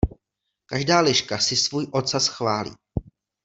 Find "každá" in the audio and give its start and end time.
0.65-0.99